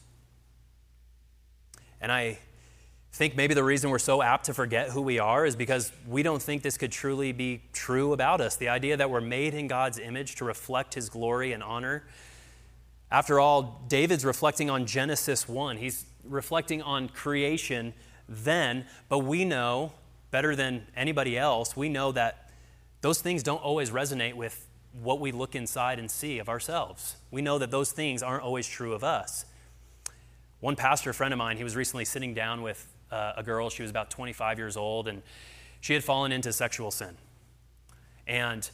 [1.99, 2.39] And I
[3.13, 6.23] think maybe the reason we're so apt to forget who we are is because we
[6.23, 8.55] don't think this could truly be true about us.
[8.55, 12.03] The idea that we're made in God's image to reflect His glory and honor
[13.11, 15.77] after all, David's reflecting on Genesis 1.
[15.77, 17.93] He's reflecting on creation
[18.29, 19.91] then, but we know
[20.31, 22.49] better than anybody else, we know that
[23.01, 24.67] those things don't always resonate with
[25.01, 27.15] what we look inside and see of ourselves.
[27.29, 29.45] We know that those things aren't always true of us.
[30.59, 33.69] One pastor friend of mine, he was recently sitting down with uh, a girl.
[33.69, 35.21] She was about 25 years old, and
[35.81, 37.17] she had fallen into sexual sin.
[38.27, 38.69] And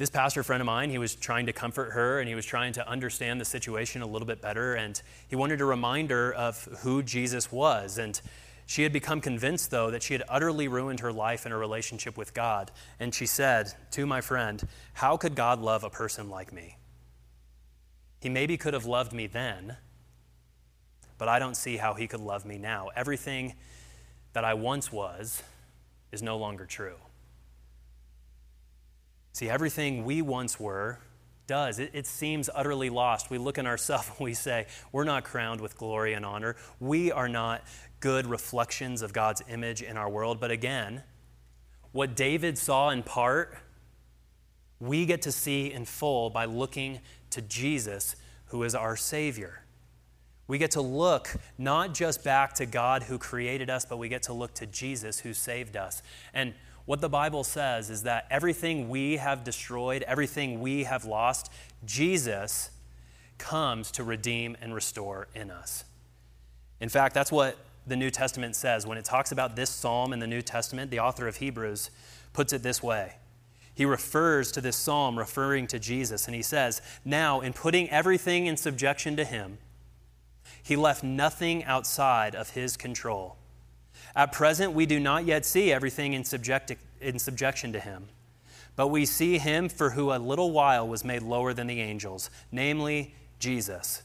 [0.00, 2.72] this pastor friend of mine, he was trying to comfort her and he was trying
[2.72, 4.74] to understand the situation a little bit better.
[4.74, 7.98] And he wanted to remind her of who Jesus was.
[7.98, 8.18] And
[8.64, 12.16] she had become convinced, though, that she had utterly ruined her life and her relationship
[12.16, 12.70] with God.
[12.98, 16.78] And she said to my friend, How could God love a person like me?
[18.20, 19.76] He maybe could have loved me then,
[21.18, 22.88] but I don't see how he could love me now.
[22.96, 23.52] Everything
[24.32, 25.42] that I once was
[26.10, 26.96] is no longer true.
[29.32, 30.98] See, everything we once were
[31.46, 31.80] does.
[31.80, 33.28] It, it, seems utterly lost.
[33.28, 36.56] We look in ourselves and we say, We're not crowned with glory and honor.
[36.78, 37.64] We are not
[37.98, 40.38] good reflections of God's image in our world.
[40.40, 41.02] But again,
[41.92, 43.58] what David saw in part,
[44.78, 47.00] we get to see in full by looking
[47.30, 48.16] to Jesus,
[48.46, 49.64] who is our Savior.
[50.46, 51.28] We get to look
[51.58, 55.20] not just back to God who created us, but we get to look to Jesus
[55.20, 56.02] who saved us.
[56.32, 56.54] And
[56.86, 61.50] what the Bible says is that everything we have destroyed, everything we have lost,
[61.84, 62.70] Jesus
[63.38, 65.84] comes to redeem and restore in us.
[66.80, 67.56] In fact, that's what
[67.86, 68.86] the New Testament says.
[68.86, 71.90] When it talks about this psalm in the New Testament, the author of Hebrews
[72.32, 73.14] puts it this way.
[73.74, 78.46] He refers to this psalm referring to Jesus, and he says, Now, in putting everything
[78.46, 79.58] in subjection to him,
[80.62, 83.36] he left nothing outside of his control.
[84.14, 88.08] At present, we do not yet see everything in, subject, in subjection to him,
[88.76, 92.30] but we see him for who a little while was made lower than the angels,
[92.50, 94.02] namely Jesus,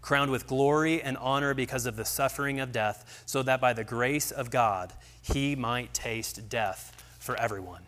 [0.00, 3.84] crowned with glory and honor because of the suffering of death, so that by the
[3.84, 4.92] grace of God
[5.22, 7.82] he might taste death for everyone.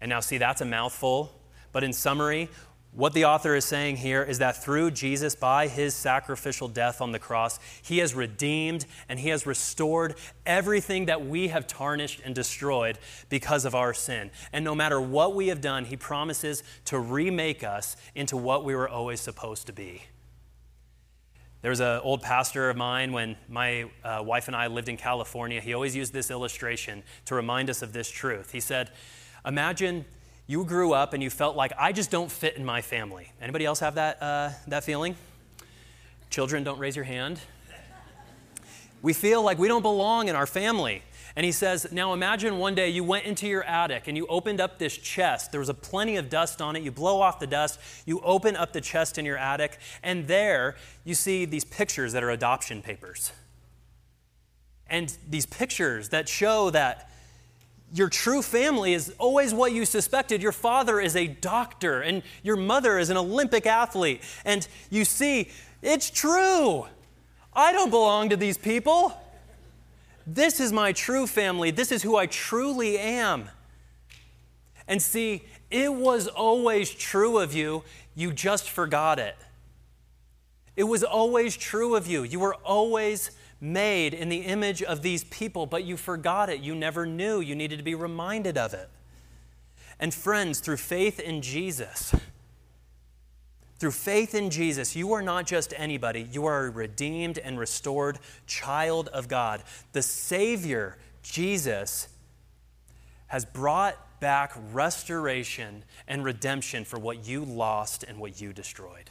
[0.00, 1.38] And now, see, that's a mouthful,
[1.72, 2.48] but in summary,
[2.92, 7.12] what the author is saying here is that through Jesus, by his sacrificial death on
[7.12, 12.34] the cross, he has redeemed and he has restored everything that we have tarnished and
[12.34, 14.32] destroyed because of our sin.
[14.52, 18.74] And no matter what we have done, he promises to remake us into what we
[18.74, 20.02] were always supposed to be.
[21.62, 24.96] There was an old pastor of mine when my uh, wife and I lived in
[24.96, 25.60] California.
[25.60, 28.50] He always used this illustration to remind us of this truth.
[28.50, 28.90] He said,
[29.44, 30.06] Imagine
[30.50, 33.30] you grew up and you felt like I just don't fit in my family.
[33.40, 35.14] Anybody else have that, uh, that feeling?
[36.28, 37.38] Children, don't raise your hand.
[39.00, 41.04] We feel like we don't belong in our family.
[41.36, 44.60] And he says, Now imagine one day you went into your attic and you opened
[44.60, 45.52] up this chest.
[45.52, 46.82] There was a plenty of dust on it.
[46.82, 50.74] You blow off the dust, you open up the chest in your attic, and there
[51.04, 53.30] you see these pictures that are adoption papers.
[54.88, 57.09] And these pictures that show that
[57.92, 60.42] your true family is always what you suspected.
[60.42, 64.22] Your father is a doctor, and your mother is an Olympic athlete.
[64.44, 65.50] And you see,
[65.82, 66.86] it's true.
[67.52, 69.12] I don't belong to these people.
[70.26, 71.70] This is my true family.
[71.70, 73.48] This is who I truly am.
[74.86, 77.84] And see, it was always true of you,
[78.14, 79.36] you just forgot it.
[80.76, 82.22] It was always true of you.
[82.22, 83.30] You were always
[83.60, 86.60] made in the image of these people, but you forgot it.
[86.60, 87.40] You never knew.
[87.40, 88.88] You needed to be reminded of it.
[89.98, 92.14] And friends, through faith in Jesus,
[93.78, 98.18] through faith in Jesus, you are not just anybody, you are a redeemed and restored
[98.46, 99.62] child of God.
[99.92, 102.08] The Savior, Jesus,
[103.28, 109.10] has brought back restoration and redemption for what you lost and what you destroyed.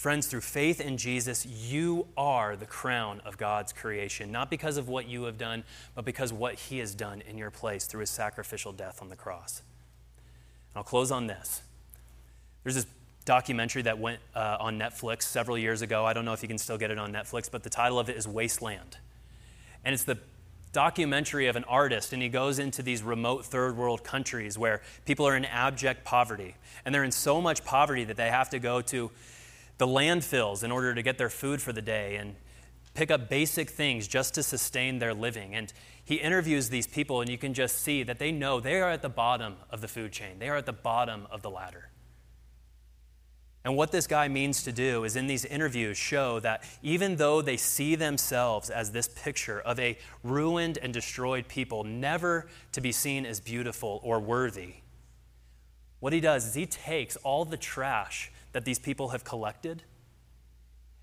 [0.00, 4.88] Friends, through faith in Jesus, you are the crown of God's creation, not because of
[4.88, 5.62] what you have done,
[5.94, 9.14] but because what He has done in your place through His sacrificial death on the
[9.14, 9.60] cross.
[10.70, 11.60] And I'll close on this.
[12.64, 12.86] There's this
[13.26, 16.06] documentary that went uh, on Netflix several years ago.
[16.06, 18.08] I don't know if you can still get it on Netflix, but the title of
[18.08, 18.96] it is Wasteland.
[19.84, 20.16] And it's the
[20.72, 25.28] documentary of an artist, and he goes into these remote third world countries where people
[25.28, 26.54] are in abject poverty.
[26.86, 29.10] And they're in so much poverty that they have to go to
[29.80, 32.36] the landfills in order to get their food for the day and
[32.92, 35.54] pick up basic things just to sustain their living.
[35.54, 35.72] And
[36.04, 39.00] he interviews these people, and you can just see that they know they are at
[39.00, 41.88] the bottom of the food chain, they are at the bottom of the ladder.
[43.64, 47.40] And what this guy means to do is in these interviews show that even though
[47.40, 52.92] they see themselves as this picture of a ruined and destroyed people, never to be
[52.92, 54.74] seen as beautiful or worthy,
[56.00, 59.82] what he does is he takes all the trash that these people have collected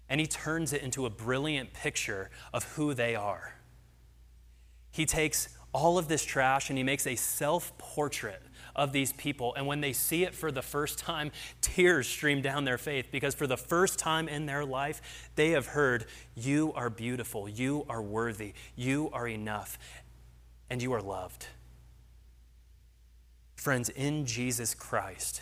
[0.09, 3.55] and he turns it into a brilliant picture of who they are.
[4.91, 8.41] He takes all of this trash and he makes a self portrait
[8.75, 9.53] of these people.
[9.55, 11.31] And when they see it for the first time,
[11.61, 15.67] tears stream down their faith because for the first time in their life, they have
[15.67, 19.77] heard, You are beautiful, you are worthy, you are enough,
[20.69, 21.47] and you are loved.
[23.55, 25.41] Friends, in Jesus Christ,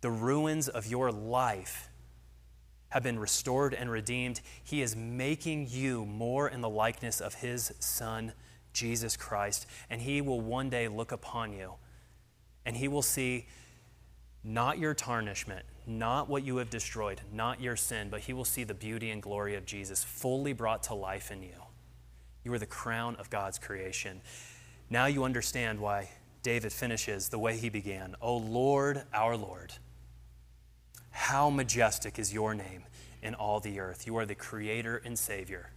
[0.00, 1.88] the ruins of your life
[2.90, 4.40] have been restored and redeemed.
[4.64, 8.32] He is making you more in the likeness of His Son,
[8.72, 11.74] Jesus Christ, and He will one day look upon you
[12.64, 13.46] and he will see
[14.42, 18.64] not your tarnishment, not what you have destroyed, not your sin, but he will see
[18.64, 21.64] the beauty and glory of Jesus fully brought to life in you.
[22.44, 24.20] You are the crown of God's creation.
[24.88, 26.10] Now you understand why
[26.42, 29.74] David finishes the way he began O Lord, our Lord,
[31.10, 32.84] how majestic is your name
[33.22, 34.06] in all the earth.
[34.06, 35.70] You are the creator and savior,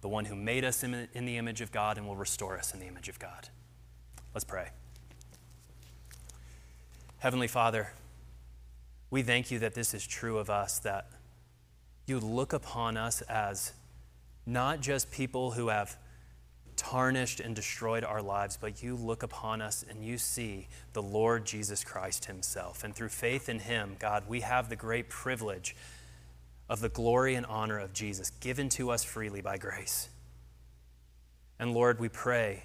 [0.00, 2.80] the one who made us in the image of God and will restore us in
[2.80, 3.48] the image of God.
[4.34, 4.68] Let's pray.
[7.18, 7.92] Heavenly Father,
[9.10, 11.08] we thank you that this is true of us, that
[12.06, 13.72] you look upon us as
[14.44, 15.96] not just people who have
[16.76, 21.44] tarnished and destroyed our lives, but you look upon us and you see the Lord
[21.44, 22.84] Jesus Christ Himself.
[22.84, 25.74] And through faith in Him, God, we have the great privilege
[26.68, 30.08] of the glory and honor of Jesus given to us freely by grace.
[31.58, 32.64] And Lord, we pray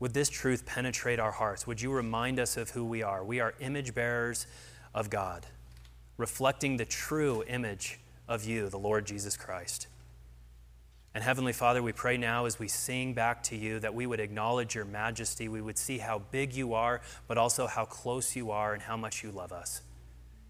[0.00, 1.66] would this truth penetrate our hearts?
[1.66, 3.22] Would you remind us of who we are?
[3.22, 4.46] We are image bearers
[4.94, 5.46] of God,
[6.16, 9.88] reflecting the true image of you, the Lord Jesus Christ.
[11.14, 14.20] And Heavenly Father, we pray now as we sing back to you that we would
[14.20, 15.48] acknowledge your majesty.
[15.48, 18.96] We would see how big you are, but also how close you are and how
[18.96, 19.82] much you love us.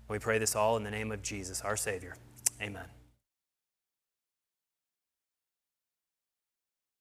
[0.09, 2.17] we pray this all in the name of Jesus, our Savior.
[2.61, 3.00] Amen.